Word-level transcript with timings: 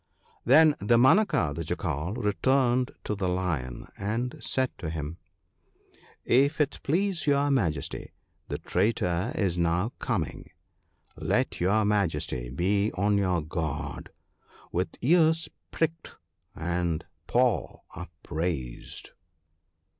"Then 0.53 0.73
Damanaka 0.79 1.53
the 1.53 1.63
Jackal 1.63 2.15
returned 2.15 2.89
to 3.03 3.13
the 3.13 3.29
Lion, 3.29 3.85
and 3.99 4.35
said 4.39 4.75
to 4.79 4.89
him:— 4.89 5.17
1 6.23 6.23
If 6.25 6.59
it 6.59 6.79
please 6.81 7.27
your 7.27 7.51
Majesty, 7.51 8.11
the 8.47 8.57
traitor 8.57 9.31
is 9.35 9.59
now 9.59 9.89
coming; 9.99 10.49
let 11.15 11.61
your 11.61 11.85
Majesty 11.85 12.49
be 12.49 12.91
on 12.95 13.19
your 13.19 13.43
guard, 13.43 14.09
with 14.71 14.89
ears 15.01 15.49
pricked 15.69 16.15
and 16.55 17.05
paw 17.27 17.81
upraised.' 17.95 19.11